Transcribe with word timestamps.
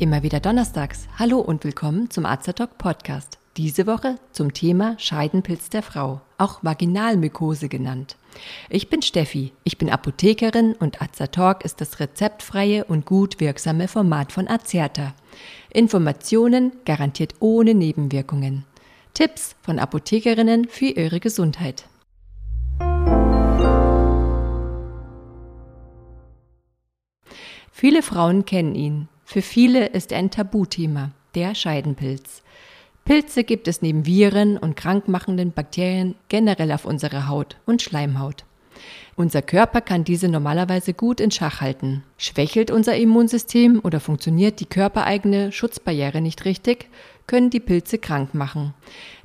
Immer 0.00 0.22
wieder 0.22 0.40
donnerstags. 0.40 1.08
Hallo 1.18 1.40
und 1.40 1.62
willkommen 1.62 2.08
zum 2.08 2.24
Azatalk 2.24 2.78
Podcast. 2.78 3.36
Diese 3.58 3.86
Woche 3.86 4.16
zum 4.32 4.54
Thema 4.54 4.98
Scheidenpilz 4.98 5.68
der 5.68 5.82
Frau, 5.82 6.22
auch 6.38 6.64
Vaginalmykose 6.64 7.68
genannt. 7.68 8.16
Ich 8.70 8.88
bin 8.88 9.02
Steffi, 9.02 9.52
ich 9.62 9.76
bin 9.76 9.90
Apothekerin 9.90 10.72
und 10.72 11.02
Azatalk 11.02 11.66
ist 11.66 11.82
das 11.82 12.00
rezeptfreie 12.00 12.84
und 12.84 13.04
gut 13.04 13.40
wirksame 13.40 13.88
Format 13.88 14.32
von 14.32 14.48
Azerta. 14.48 15.12
Informationen 15.68 16.72
garantiert 16.86 17.34
ohne 17.40 17.74
Nebenwirkungen. 17.74 18.64
Tipps 19.12 19.54
von 19.60 19.78
Apothekerinnen 19.78 20.66
für 20.66 20.86
ihre 20.86 21.20
Gesundheit. 21.20 21.84
Viele 27.70 28.02
Frauen 28.02 28.46
kennen 28.46 28.74
ihn. 28.74 29.08
Für 29.32 29.42
viele 29.42 29.86
ist 29.86 30.12
ein 30.12 30.32
Tabuthema, 30.32 31.12
der 31.36 31.54
Scheidenpilz. 31.54 32.42
Pilze 33.04 33.44
gibt 33.44 33.68
es 33.68 33.80
neben 33.80 34.04
Viren 34.04 34.58
und 34.58 34.74
krankmachenden 34.74 35.52
Bakterien 35.52 36.16
generell 36.26 36.72
auf 36.72 36.84
unserer 36.84 37.28
Haut 37.28 37.56
und 37.64 37.80
Schleimhaut. 37.80 38.44
Unser 39.14 39.40
Körper 39.40 39.82
kann 39.82 40.02
diese 40.02 40.26
normalerweise 40.26 40.94
gut 40.94 41.20
in 41.20 41.30
Schach 41.30 41.60
halten. 41.60 42.02
Schwächelt 42.18 42.72
unser 42.72 42.96
Immunsystem 42.96 43.78
oder 43.84 44.00
funktioniert 44.00 44.58
die 44.58 44.66
körpereigene 44.66 45.52
Schutzbarriere 45.52 46.20
nicht 46.20 46.44
richtig, 46.44 46.88
können 47.28 47.50
die 47.50 47.60
Pilze 47.60 47.98
krank 47.98 48.34
machen. 48.34 48.74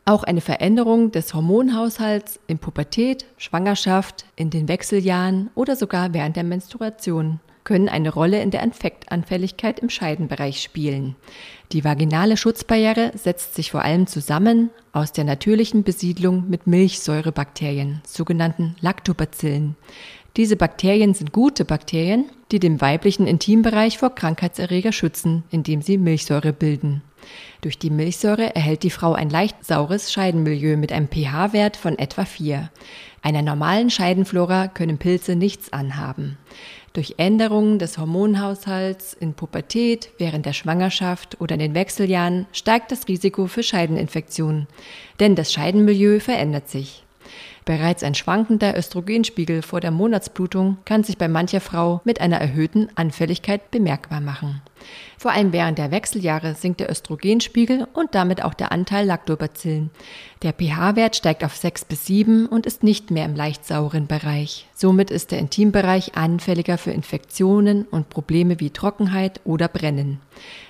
Auch 0.06 0.24
eine 0.24 0.42
Veränderung 0.42 1.10
des 1.14 1.34
Hormonhaushalts 1.34 2.40
in 2.46 2.60
Pubertät, 2.60 3.26
Schwangerschaft, 3.38 4.26
in 4.36 4.52
den 4.52 4.68
Wechseljahren 4.68 5.50
oder 5.56 5.76
sogar 5.76 6.14
während 6.14 6.36
der 6.36 6.44
Menstruation 6.44 7.40
können 7.66 7.90
eine 7.90 8.14
Rolle 8.14 8.42
in 8.42 8.52
der 8.52 8.64
Infektanfälligkeit 8.64 9.80
im 9.80 9.90
Scheidenbereich 9.90 10.62
spielen. 10.62 11.18
Die 11.74 11.84
vaginale 11.84 12.38
Schutzbarriere 12.38 13.12
setzt 13.16 13.56
sich 13.56 13.72
vor 13.72 13.82
allem 13.82 14.08
zusammen 14.08 14.70
aus 14.94 15.12
der 15.12 15.26
natürlichen 15.26 15.84
Besiedlung 15.84 16.50
mit 16.50 16.68
Milchsäurebakterien, 16.68 18.02
sogenannten 18.08 18.78
Lactobacillen. 18.80 19.76
Diese 20.38 20.56
Bakterien 20.56 21.14
sind 21.14 21.32
gute 21.32 21.66
Bakterien, 21.66 22.30
die 22.52 22.60
den 22.60 22.82
weiblichen 22.82 23.26
Intimbereich 23.26 23.98
vor 23.98 24.14
Krankheitserreger 24.14 24.92
schützen, 24.92 25.44
indem 25.50 25.82
sie 25.82 25.98
Milchsäure 25.98 26.54
bilden. 26.54 27.02
Durch 27.62 27.80
die 27.80 27.90
Milchsäure 27.90 28.56
erhält 28.56 28.84
die 28.84 28.90
Frau 28.92 29.14
ein 29.14 29.30
leicht 29.30 29.66
saures 29.66 30.14
Scheidenmilieu 30.14 30.78
mit 30.78 30.92
einem 30.92 31.08
pH-Wert 31.08 31.78
von 31.78 31.98
etwa 31.98 32.26
4. 32.26 32.70
Einer 33.24 33.42
normalen 33.42 33.90
Scheidenflora 33.90 34.68
können 34.68 35.00
Pilze 35.00 35.36
nichts 35.36 35.74
anhaben. 35.74 36.38
Durch 36.96 37.16
Änderungen 37.18 37.78
des 37.78 37.98
Hormonhaushalts 37.98 39.16
in 39.16 39.34
Pubertät, 39.34 40.12
während 40.18 40.46
der 40.46 40.54
Schwangerschaft 40.54 41.42
oder 41.42 41.56
in 41.56 41.60
den 41.60 41.76
Wechseljahren 41.76 42.46
steigt 42.54 42.90
das 42.90 43.10
Risiko 43.10 43.48
für 43.48 43.64
Scheideninfektionen, 43.64 44.68
denn 45.20 45.36
das 45.36 45.52
Scheidenmilieu 45.52 46.22
verändert 46.22 46.70
sich. 46.70 47.04
Bereits 47.66 48.02
ein 48.02 48.16
schwankender 48.16 48.78
Östrogenspiegel 48.78 49.62
vor 49.62 49.82
der 49.82 49.92
Monatsblutung 49.92 50.78
kann 50.86 51.04
sich 51.04 51.18
bei 51.18 51.28
mancher 51.28 51.60
Frau 51.60 52.00
mit 52.06 52.22
einer 52.22 52.38
erhöhten 52.38 52.88
Anfälligkeit 52.96 53.72
bemerkbar 53.72 54.22
machen. 54.22 54.62
Vor 55.18 55.32
allem 55.32 55.54
während 55.54 55.78
der 55.78 55.92
Wechseljahre 55.92 56.56
sinkt 56.56 56.80
der 56.80 56.90
Östrogenspiegel 56.92 57.88
und 57.94 58.14
damit 58.16 58.44
auch 58.44 58.54
der 58.54 58.72
Anteil 58.72 59.06
Lactobacillen. 59.06 59.90
Der 60.44 60.54
pH-Wert 60.54 61.16
steigt 61.16 61.44
auf 61.44 61.56
6 61.56 61.86
bis 61.86 62.06
7 62.06 62.46
und 62.46 62.66
ist 62.66 62.84
nicht 62.84 63.10
mehr 63.10 63.26
im 63.26 63.36
leicht 63.36 63.66
sauren 63.66 64.08
Bereich. 64.08 64.68
Somit 64.76 65.10
ist 65.10 65.32
der 65.32 65.40
Intimbereich 65.40 66.16
anfälliger 66.16 66.78
für 66.78 66.92
Infektionen 66.92 67.86
und 67.86 68.10
Probleme 68.10 68.60
wie 68.60 68.70
Trockenheit 68.70 69.42
oder 69.46 69.68
Brennen. 69.68 70.20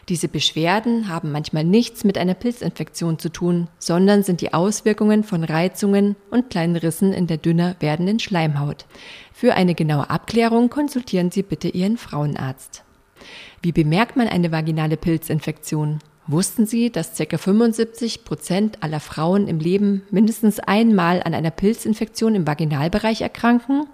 Diese 0.08 0.28
Beschwerden 0.28 1.10
haben 1.10 1.32
manchmal 1.32 1.64
nichts 1.64 2.04
mit 2.04 2.18
einer 2.18 2.36
Pilzinfektion 2.36 3.20
zu 3.20 3.30
tun, 3.30 3.68
sondern 3.80 4.24
sind 4.24 4.40
die 4.42 4.54
Auswirkungen 4.54 5.24
von 5.24 5.44
Reizungen 5.44 6.16
und 6.30 6.50
kleinen 6.50 6.76
Rissen 6.76 7.12
in 7.12 7.28
der 7.28 7.38
dünner 7.38 7.76
werdenden 7.80 8.20
Schleimhaut. 8.20 8.86
Für 9.34 9.56
eine 9.56 9.76
genaue 9.76 10.10
Abklärung 10.10 10.70
konsultieren 10.70 11.32
Sie 11.32 11.44
bitte 11.44 11.68
Ihren 11.68 11.98
Frauenarzt. 11.98 12.85
Wie 13.62 13.72
bemerkt 13.72 14.16
man 14.16 14.28
eine 14.28 14.52
vaginale 14.52 14.98
Pilzinfektion? 14.98 16.00
Wussten 16.28 16.66
Sie, 16.66 16.92
dass 16.92 17.16
ca. 17.16 17.38
75 17.38 18.24
Prozent 18.26 18.82
aller 18.82 19.00
Frauen 19.00 19.48
im 19.48 19.60
Leben 19.60 20.02
mindestens 20.10 20.60
einmal 20.60 21.22
an 21.22 21.36
einer 21.36 21.52
Pilzinfektion 21.52 22.34
im 22.34 22.48
Vaginalbereich 22.48 23.22
erkranken? 23.22 23.86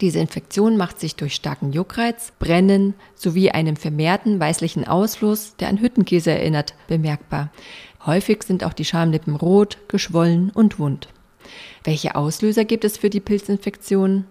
Diese 0.00 0.18
Infektion 0.18 0.76
macht 0.76 0.98
sich 0.98 1.14
durch 1.14 1.34
starken 1.34 1.72
Juckreiz, 1.72 2.32
Brennen 2.40 2.94
sowie 3.14 3.50
einem 3.50 3.76
vermehrten 3.76 4.40
weißlichen 4.40 4.88
Ausfluss, 4.88 5.54
der 5.56 5.68
an 5.68 5.80
Hüttenkäse 5.80 6.32
erinnert, 6.32 6.74
bemerkbar. 6.88 7.50
Häufig 8.04 8.42
sind 8.42 8.64
auch 8.64 8.72
die 8.72 8.84
Schamlippen 8.84 9.36
rot, 9.36 9.78
geschwollen 9.86 10.50
und 10.50 10.80
wund. 10.80 11.08
Welche 11.84 12.14
Auslöser 12.14 12.64
gibt 12.64 12.84
es 12.84 12.98
für 12.98 13.10
die 13.10 13.20
Pilzinfektion? 13.20 14.24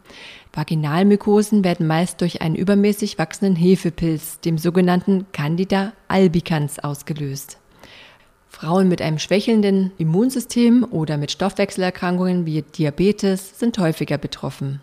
Vaginalmykosen 0.54 1.64
werden 1.64 1.88
meist 1.88 2.22
durch 2.22 2.42
einen 2.42 2.56
übermäßig 2.56 3.18
wachsenden 3.18 3.56
Hefepilz, 3.56 4.40
dem 4.40 4.58
sogenannten 4.58 5.26
Candida 5.32 5.94
albicans, 6.08 6.80
ausgelöst. 6.80 7.60
Frauen 8.48 8.88
mit 8.88 9.02
einem 9.02 9.20
schwächelnden 9.20 9.92
Immunsystem 9.98 10.84
oder 10.90 11.18
mit 11.18 11.32
Stoffwechselerkrankungen 11.32 12.46
wie 12.46 12.64
Diabetes 12.64 13.60
sind 13.60 13.78
häufiger 13.78 14.18
betroffen. 14.18 14.82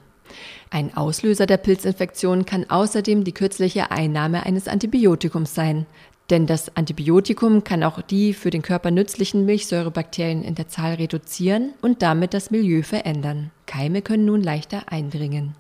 Ein 0.71 0.97
Auslöser 0.97 1.47
der 1.47 1.57
Pilzinfektion 1.57 2.45
kann 2.45 2.69
außerdem 2.69 3.25
die 3.25 3.33
kürzliche 3.33 3.91
Einnahme 3.91 4.45
eines 4.45 4.69
Antibiotikums 4.69 5.55
sein, 5.55 5.87
denn 6.31 6.47
das 6.47 6.75
Antibiotikum 6.77 7.65
kann 7.65 7.83
auch 7.83 8.01
die 8.01 8.33
für 8.33 8.51
den 8.51 8.63
Körper 8.63 8.91
nützlichen 8.91 9.45
Milchsäurebakterien 9.45 10.43
in 10.43 10.55
der 10.55 10.69
Zahl 10.69 10.95
reduzieren 10.95 11.75
und 11.83 12.01
damit 12.01 12.33
das 12.33 12.51
Milieu 12.51 12.83
verändern. 12.83 13.51
Keime 13.67 14.01
können 14.01 14.25
nun 14.25 14.43
leichter 14.43 14.85
eindringen. 14.91 15.55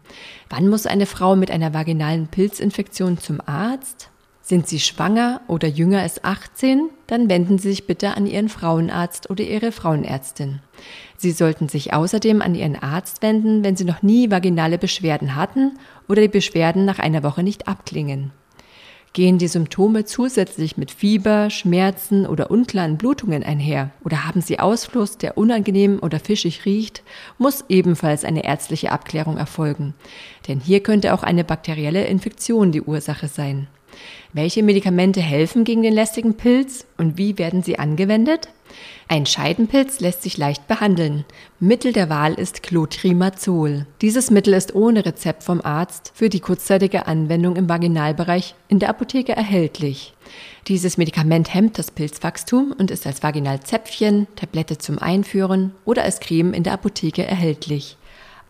Wann 0.49 0.69
muss 0.69 0.87
eine 0.87 1.07
Frau 1.07 1.37
mit 1.37 1.51
einer 1.51 1.75
vaginalen 1.75 2.29
Pilzinfektion 2.29 3.19
zum 3.19 3.41
Arzt? 3.45 4.11
Sind 4.41 4.69
Sie 4.69 4.79
schwanger 4.79 5.41
oder 5.49 5.69
jünger 5.69 6.01
als 6.01 6.23
18? 6.23 6.91
Dann 7.07 7.31
wenden 7.31 7.59
Sie 7.59 7.71
sich 7.71 7.87
bitte 7.87 8.15
an 8.15 8.27
Ihren 8.27 8.51
Frauenarzt 8.51 9.31
oder 9.31 9.43
Ihre 9.43 9.73
Frauenärztin. 9.73 10.61
Sie 11.17 11.33
sollten 11.33 11.71
sich 11.71 11.95
außerdem 11.95 12.43
an 12.43 12.55
Ihren 12.55 12.77
Arzt 12.77 13.23
wenden, 13.23 13.65
wenn 13.65 13.77
Sie 13.77 13.85
noch 13.85 14.03
nie 14.03 14.31
vaginale 14.31 14.77
Beschwerden 14.77 15.35
hatten 15.35 15.79
oder 16.09 16.21
die 16.21 16.29
Beschwerden 16.29 16.85
nach 16.85 16.99
einer 16.99 17.23
Woche 17.23 17.43
nicht 17.43 17.69
abklingen. 17.69 18.33
Gehen 19.15 19.39
die 19.39 19.47
Symptome 19.47 20.05
zusätzlich 20.05 20.77
mit 20.77 20.91
Fieber, 20.91 21.49
Schmerzen 21.49 22.27
oder 22.27 22.51
unklaren 22.51 22.99
Blutungen 22.99 23.45
einher 23.45 23.91
oder 24.05 24.25
haben 24.25 24.41
sie 24.41 24.59
Ausfluss, 24.59 25.19
der 25.19 25.39
unangenehm 25.39 26.01
oder 26.03 26.19
fischig 26.19 26.65
riecht, 26.65 27.05
muss 27.39 27.65
ebenfalls 27.69 28.25
eine 28.25 28.45
ärztliche 28.45 28.91
Abklärung 28.91 29.37
erfolgen. 29.37 29.95
Denn 30.49 30.59
hier 30.59 30.81
könnte 30.81 31.15
auch 31.15 31.23
eine 31.23 31.45
bakterielle 31.45 32.07
Infektion 32.07 32.73
die 32.73 32.83
Ursache 32.83 33.29
sein. 33.29 33.69
Welche 34.33 34.65
Medikamente 34.65 35.21
helfen 35.21 35.63
gegen 35.63 35.85
den 35.85 35.95
lästigen 35.95 36.35
Pilz 36.37 36.85
und 36.99 37.17
wie 37.17 37.39
werden 37.39 37.63
sie 37.63 37.79
angewendet? 37.79 38.49
Ein 39.07 39.27
Scheidenpilz 39.27 40.01
lässt 40.01 40.23
sich 40.23 40.39
leicht 40.39 40.67
behandeln. 40.67 41.25
Mittel 41.61 41.93
der 41.93 42.09
Wahl 42.09 42.35
ist 42.35 42.63
Clotrimazol. 42.63 43.87
Dieses 44.01 44.31
Mittel 44.31 44.55
ist 44.55 44.75
ohne 44.75 45.05
Rezept 45.05 45.43
vom 45.43 45.61
Arzt 45.61 46.13
für 46.15 46.29
die 46.29 46.41
kurzzeitige 46.41 47.07
Anwendung 47.07 47.57
im 47.57 47.69
Vaginalbereich 47.69 48.55
in 48.69 48.79
der 48.79 48.89
Apotheke 48.89 49.37
erhältlich. 49.37 50.15
Dieses 50.69 50.97
Medikament 50.97 51.53
hemmt 51.53 51.79
das 51.79 51.91
Pilzwachstum 51.91 52.75
und 52.77 52.91
ist 52.91 53.07
als 53.07 53.23
Vaginalzäpfchen, 53.23 54.27
Tablette 54.37 54.79
zum 54.79 54.99
Einführen 54.99 55.73
oder 55.85 56.03
als 56.03 56.21
Creme 56.21 56.55
in 56.55 56.63
der 56.63 56.73
Apotheke 56.73 57.25
erhältlich. 57.25 57.99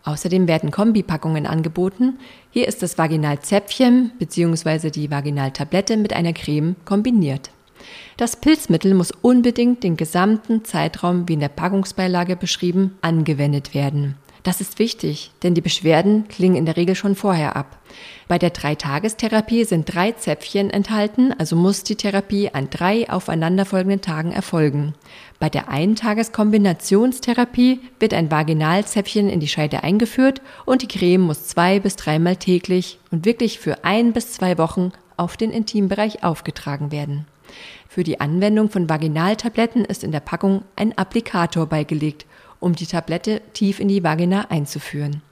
Außerdem 0.04 0.46
werden 0.46 0.70
Kombipackungen 0.70 1.46
angeboten. 1.46 2.18
Hier 2.50 2.68
ist 2.68 2.82
das 2.82 2.98
Vaginalzäpfchen 2.98 4.12
bzw. 4.18 4.90
die 4.90 5.10
Vaginaltablette 5.10 5.96
mit 5.96 6.12
einer 6.12 6.34
Creme 6.34 6.76
kombiniert. 6.84 7.50
Das 8.16 8.36
Pilzmittel 8.36 8.94
muss 8.94 9.10
unbedingt 9.10 9.82
den 9.82 9.96
gesamten 9.96 10.64
Zeitraum, 10.64 11.28
wie 11.28 11.34
in 11.34 11.40
der 11.40 11.48
Packungsbeilage 11.48 12.36
beschrieben, 12.36 12.96
angewendet 13.00 13.74
werden. 13.74 14.16
Das 14.44 14.60
ist 14.60 14.78
wichtig, 14.78 15.32
denn 15.42 15.54
die 15.54 15.60
Beschwerden 15.62 16.28
klingen 16.28 16.56
in 16.56 16.66
der 16.66 16.76
Regel 16.76 16.94
schon 16.94 17.14
vorher 17.14 17.56
ab. 17.56 17.78
Bei 18.28 18.38
der 18.38 18.50
Dreitagestherapie 18.50 19.64
sind 19.64 19.94
drei 19.94 20.12
Zäpfchen 20.12 20.68
enthalten, 20.68 21.32
also 21.38 21.56
muss 21.56 21.82
die 21.82 21.96
Therapie 21.96 22.50
an 22.52 22.68
drei 22.68 23.08
aufeinanderfolgenden 23.08 24.02
Tagen 24.02 24.32
erfolgen. 24.32 24.92
Bei 25.38 25.48
der 25.48 25.70
Eintageskombinationstherapie 25.70 27.80
wird 27.98 28.12
ein 28.12 28.30
Vaginalzäpfchen 28.30 29.30
in 29.30 29.40
die 29.40 29.48
Scheide 29.48 29.82
eingeführt 29.82 30.42
und 30.66 30.82
die 30.82 30.88
Creme 30.88 31.22
muss 31.22 31.46
zwei 31.46 31.80
bis 31.80 31.96
dreimal 31.96 32.36
täglich 32.36 32.98
und 33.10 33.24
wirklich 33.24 33.58
für 33.58 33.82
ein 33.82 34.12
bis 34.12 34.34
zwei 34.34 34.58
Wochen 34.58 34.92
auf 35.16 35.38
den 35.38 35.52
Intimbereich 35.52 36.22
aufgetragen 36.22 36.92
werden. 36.92 37.24
Für 37.88 38.04
die 38.04 38.20
Anwendung 38.20 38.70
von 38.70 38.88
Vaginaltabletten 38.88 39.84
ist 39.84 40.04
in 40.04 40.12
der 40.12 40.20
Packung 40.20 40.62
ein 40.76 40.96
Applikator 40.96 41.66
beigelegt, 41.66 42.26
um 42.60 42.74
die 42.74 42.86
Tablette 42.86 43.40
tief 43.52 43.80
in 43.80 43.88
die 43.88 44.02
Vagina 44.02 44.50
einzuführen. 44.50 45.22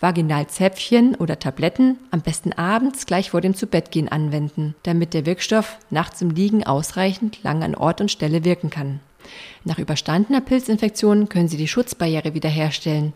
Vaginalzäpfchen 0.00 1.14
oder 1.14 1.38
Tabletten 1.38 1.98
am 2.10 2.20
besten 2.20 2.52
abends 2.52 3.06
gleich 3.06 3.30
vor 3.30 3.40
dem 3.40 3.54
Zubettgehen 3.54 4.08
anwenden, 4.08 4.74
damit 4.82 5.14
der 5.14 5.26
Wirkstoff 5.26 5.78
nachts 5.90 6.20
im 6.20 6.30
Liegen 6.30 6.64
ausreichend 6.64 7.42
lang 7.44 7.62
an 7.62 7.74
Ort 7.74 8.00
und 8.00 8.10
Stelle 8.10 8.44
wirken 8.44 8.70
kann. 8.70 9.00
Nach 9.64 9.78
überstandener 9.78 10.40
Pilzinfektion 10.40 11.28
können 11.28 11.48
Sie 11.48 11.56
die 11.56 11.68
Schutzbarriere 11.68 12.34
wiederherstellen. 12.34 13.12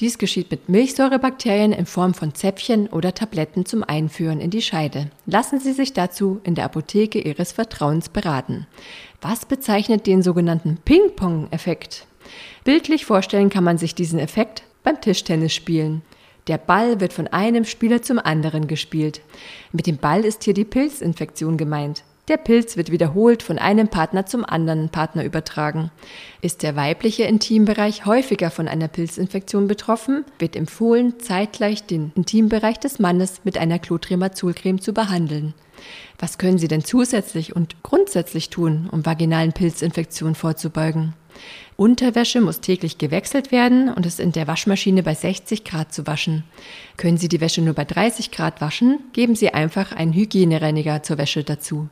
Dies 0.00 0.18
geschieht 0.18 0.50
mit 0.50 0.68
Milchsäurebakterien 0.68 1.72
in 1.72 1.86
Form 1.86 2.14
von 2.14 2.34
Zäpfchen 2.34 2.88
oder 2.88 3.14
Tabletten 3.14 3.66
zum 3.66 3.84
Einführen 3.84 4.40
in 4.40 4.50
die 4.50 4.62
Scheide. 4.62 5.10
Lassen 5.26 5.60
Sie 5.60 5.72
sich 5.72 5.92
dazu 5.92 6.40
in 6.44 6.54
der 6.54 6.64
Apotheke 6.64 7.20
Ihres 7.20 7.52
Vertrauens 7.52 8.08
beraten. 8.08 8.66
Was 9.20 9.44
bezeichnet 9.44 10.06
den 10.06 10.22
sogenannten 10.22 10.78
Ping-Pong-Effekt? 10.84 12.06
Bildlich 12.64 13.04
vorstellen 13.04 13.50
kann 13.50 13.64
man 13.64 13.78
sich 13.78 13.94
diesen 13.94 14.18
Effekt 14.18 14.64
beim 14.82 15.00
Tischtennis 15.00 15.54
spielen. 15.54 16.02
Der 16.48 16.58
Ball 16.58 17.00
wird 17.00 17.12
von 17.12 17.28
einem 17.28 17.64
Spieler 17.64 18.02
zum 18.02 18.18
anderen 18.18 18.66
gespielt. 18.66 19.20
Mit 19.70 19.86
dem 19.86 19.98
Ball 19.98 20.24
ist 20.24 20.42
hier 20.42 20.54
die 20.54 20.64
Pilzinfektion 20.64 21.56
gemeint. 21.56 22.02
Der 22.32 22.38
Pilz 22.38 22.78
wird 22.78 22.90
wiederholt 22.90 23.42
von 23.42 23.58
einem 23.58 23.88
Partner 23.88 24.24
zum 24.24 24.42
anderen 24.42 24.88
Partner 24.88 25.22
übertragen. 25.22 25.90
Ist 26.40 26.62
der 26.62 26.76
weibliche 26.76 27.24
Intimbereich 27.24 28.06
häufiger 28.06 28.50
von 28.50 28.68
einer 28.68 28.88
Pilzinfektion 28.88 29.68
betroffen, 29.68 30.24
wird 30.38 30.56
empfohlen, 30.56 31.20
zeitgleich 31.20 31.84
den 31.84 32.10
Intimbereich 32.14 32.80
des 32.80 32.98
Mannes 32.98 33.42
mit 33.44 33.58
einer 33.58 33.78
Clotrimazolcreme 33.78 34.80
zu 34.80 34.94
behandeln. 34.94 35.52
Was 36.18 36.38
können 36.38 36.56
Sie 36.56 36.68
denn 36.68 36.82
zusätzlich 36.82 37.54
und 37.54 37.82
grundsätzlich 37.82 38.48
tun, 38.48 38.88
um 38.90 39.04
vaginalen 39.04 39.52
Pilzinfektionen 39.52 40.34
vorzubeugen? 40.34 41.12
Unterwäsche 41.76 42.40
muss 42.40 42.60
täglich 42.60 42.98
gewechselt 42.98 43.50
werden 43.50 43.88
und 43.88 44.06
ist 44.06 44.20
in 44.20 44.32
der 44.32 44.46
Waschmaschine 44.46 45.02
bei 45.02 45.14
60 45.14 45.64
Grad 45.64 45.92
zu 45.92 46.06
waschen. 46.06 46.44
Können 46.96 47.16
Sie 47.16 47.28
die 47.28 47.40
Wäsche 47.40 47.62
nur 47.62 47.74
bei 47.74 47.84
30 47.84 48.30
Grad 48.30 48.60
waschen, 48.60 49.00
geben 49.12 49.34
Sie 49.34 49.52
einfach 49.52 49.92
einen 49.92 50.12
Hygienereiniger 50.12 51.02
zur 51.02 51.18
Wäsche 51.18 51.44
dazu. 51.44 51.88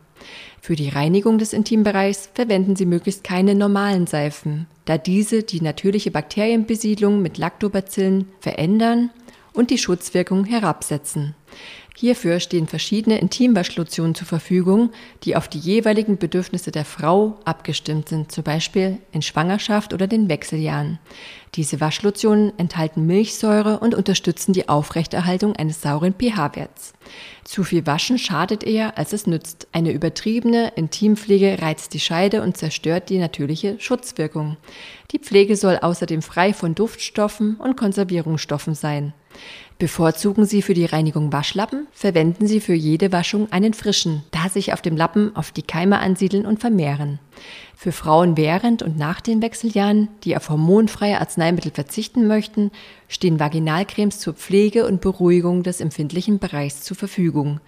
Für 0.61 0.77
die 0.77 0.91
Reinigung 0.91 1.39
des 1.39 1.55
Intimbereichs 1.55 2.29
verwenden 2.35 2.77
Sie 2.77 2.85
möglichst 2.85 3.25
keine 3.25 3.55
normalen 3.55 4.07
Seifen, 4.07 4.67
da 4.85 4.99
diese 4.99 5.43
die 5.43 5.63
natürliche 5.63 6.11
Bakterienbesiedlung 6.11 7.23
mit 7.23 7.39
Lactobacillen 7.39 8.29
verändern 8.41 9.11
und 9.55 9.71
die 9.71 9.79
Schutzwirkung 9.79 10.45
herabsetzen. 10.45 11.35
Hierfür 11.97 12.41
stehen 12.41 12.67
verschiedene 12.67 13.19
Intimwaschlotionen 13.19 14.15
zur 14.15 14.27
Verfügung, 14.27 14.91
die 15.25 15.37
auf 15.37 15.49
die 15.49 15.59
jeweiligen 15.59 16.17
Bedürfnisse 16.17 16.71
der 16.71 16.85
Frau 16.85 17.39
abgestimmt 17.45 18.09
sind, 18.09 18.33
zum 18.33 18.45
Beispiel 18.45 18.99
in 19.13 19.23
Schwangerschaft 19.23 19.93
oder 19.93 20.07
den 20.07 20.29
Wechseljahren. 20.29 20.99
Diese 21.57 21.81
Waschlotionen 21.81 22.57
enthalten 22.59 23.07
Milchsäure 23.07 23.81
und 23.81 23.95
unterstützen 23.95 24.53
die 24.53 24.69
Aufrechterhaltung 24.69 25.57
eines 25.57 25.83
sauren 25.83 26.15
pH-Werts. 26.15 26.95
Zu 27.45 27.65
viel 27.65 27.87
Waschen 27.87 28.19
schadet 28.19 28.63
eher, 28.63 28.97
als 28.97 29.13
es 29.13 29.27
nützt. 29.27 29.67
Eine 29.73 29.93
übertriebene 29.93 30.73
Intimpflege 30.77 31.61
reizt 31.61 31.93
die 31.93 32.01
Scheide 32.01 32.43
und 32.43 32.57
zerstört 32.57 33.11
die 33.11 33.19
natürliche 33.19 33.81
Schutzwirkung. 33.81 34.57
Die 35.11 35.19
Pflege 35.19 35.57
soll 35.57 35.79
außerdem 35.79 36.23
frei 36.23 36.55
von 36.55 36.77
Duftstoffen 36.77 37.57
und 37.57 37.77
Konservierungsstoffen 37.77 38.75
sein. 38.75 39.13
Bevorzugen 39.81 40.45
Sie 40.45 40.61
für 40.61 40.75
die 40.75 40.85
Reinigung 40.85 41.33
Waschlappen? 41.33 41.87
Verwenden 41.93 42.47
Sie 42.47 42.61
für 42.61 42.75
jede 42.75 43.13
Waschung 43.13 43.51
einen 43.51 43.73
frischen, 43.73 44.23
da 44.31 44.51
sich 44.51 44.75
auf 44.75 44.83
dem 44.83 44.95
Lappen 44.95 45.33
oft 45.35 45.57
die 45.57 45.63
Keime 45.63 46.01
ansiedeln 46.01 46.45
und 46.45 46.61
vermehren. 46.61 47.19
Für 47.75 47.91
Frauen 47.91 48.37
während 48.37 48.83
und 48.83 48.99
nach 48.99 49.23
den 49.23 49.41
Wechseljahren, 49.41 50.09
die 50.23 50.37
auf 50.37 50.51
hormonfreie 50.51 51.19
Arzneimittel 51.19 51.73
verzichten 51.73 52.27
möchten, 52.27 52.71
stehen 53.09 53.41
Vaginalcremes 53.41 54.19
zur 54.19 54.35
Pflege 54.35 54.87
und 54.87 55.01
Beruhigung 55.01 55.63
des 55.63 55.81
empfindlichen 55.81 56.39
Bereichs 56.39 56.83
zur 56.83 56.99
Verfügung. 56.99 57.61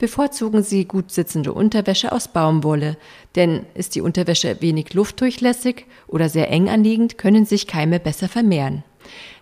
Bevorzugen 0.00 0.64
Sie 0.64 0.86
gut 0.86 1.12
sitzende 1.12 1.52
Unterwäsche 1.52 2.10
aus 2.10 2.26
Baumwolle, 2.26 2.96
denn 3.36 3.64
ist 3.74 3.94
die 3.94 4.00
Unterwäsche 4.00 4.60
wenig 4.60 4.92
luftdurchlässig 4.92 5.86
oder 6.08 6.28
sehr 6.28 6.50
eng 6.50 6.68
anliegend, 6.68 7.16
können 7.16 7.44
sich 7.44 7.68
Keime 7.68 8.00
besser 8.00 8.28
vermehren. 8.28 8.82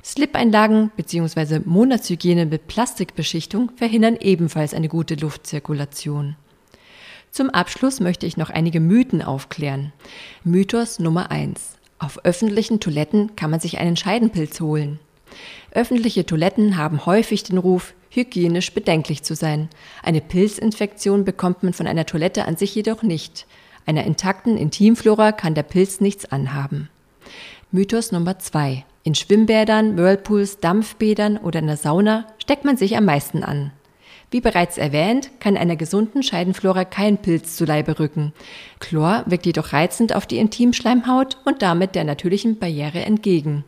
Slip-Einlagen 0.04 0.90
bzw. 0.96 1.60
Monatshygiene 1.64 2.46
mit 2.46 2.66
Plastikbeschichtung 2.66 3.72
verhindern 3.76 4.16
ebenfalls 4.20 4.74
eine 4.74 4.88
gute 4.88 5.14
Luftzirkulation. 5.16 6.36
Zum 7.30 7.50
Abschluss 7.50 8.00
möchte 8.00 8.26
ich 8.26 8.36
noch 8.36 8.50
einige 8.50 8.80
Mythen 8.80 9.22
aufklären. 9.22 9.92
Mythos 10.44 10.98
Nummer 10.98 11.30
1. 11.30 11.76
Auf 11.98 12.24
öffentlichen 12.24 12.80
Toiletten 12.80 13.36
kann 13.36 13.50
man 13.50 13.60
sich 13.60 13.78
einen 13.78 13.96
Scheidenpilz 13.96 14.60
holen. 14.60 14.98
Öffentliche 15.72 16.24
Toiletten 16.24 16.76
haben 16.76 17.04
häufig 17.04 17.42
den 17.42 17.58
Ruf, 17.58 17.94
hygienisch 18.10 18.72
bedenklich 18.72 19.22
zu 19.22 19.34
sein. 19.34 19.68
Eine 20.02 20.20
Pilzinfektion 20.20 21.24
bekommt 21.24 21.62
man 21.62 21.74
von 21.74 21.86
einer 21.86 22.06
Toilette 22.06 22.46
an 22.46 22.56
sich 22.56 22.74
jedoch 22.74 23.02
nicht. 23.02 23.46
Einer 23.84 24.04
intakten 24.04 24.56
Intimflora 24.56 25.32
kann 25.32 25.54
der 25.54 25.62
Pilz 25.62 26.00
nichts 26.00 26.24
anhaben. 26.26 26.88
Mythos 27.70 28.12
Nummer 28.12 28.38
2. 28.38 28.84
In 29.08 29.14
Schwimmbädern, 29.14 29.96
Whirlpools, 29.96 30.58
Dampfbädern 30.58 31.38
oder 31.38 31.60
in 31.60 31.66
der 31.66 31.78
Sauna 31.78 32.26
steckt 32.37 32.66
man 32.66 32.76
sich 32.76 32.94
am 32.94 33.06
meisten 33.06 33.43
an. 33.43 33.72
Wie 34.31 34.43
bereits 34.43 34.76
erwähnt, 34.76 35.31
kann 35.40 35.56
einer 35.56 35.76
gesunden 35.76 36.22
Scheidenflora 36.22 36.84
kein 36.84 37.16
Pilz 37.16 37.56
zu 37.56 37.64
Leibe 37.64 37.99
rücken. 37.99 38.34
Chlor 38.81 39.25
wirkt 39.25 39.46
jedoch 39.46 39.72
reizend 39.72 40.14
auf 40.14 40.26
die 40.26 40.37
Intimschleimhaut 40.37 41.38
und 41.46 41.62
damit 41.62 41.94
der 41.94 42.05
natürlichen 42.05 42.58
Barriere 42.58 43.00
entgegen. 43.00 43.64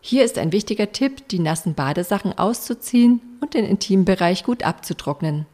Hier 0.00 0.24
ist 0.24 0.38
ein 0.38 0.52
wichtiger 0.52 0.90
Tipp, 0.90 1.28
die 1.28 1.38
nassen 1.38 1.74
Badesachen 1.74 2.38
auszuziehen 2.38 3.20
und 3.42 3.52
den 3.52 3.66
Intimbereich 3.66 4.42
gut 4.42 4.62
abzutrocknen. 4.62 5.44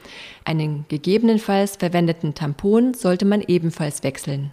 Einen 0.45 0.85
gegebenenfalls 0.87 1.75
verwendeten 1.75 2.35
Tampon 2.37 2.95
sollte 2.95 3.25
man 3.25 3.43
ebenfalls 3.43 4.05
wechseln. 4.05 4.53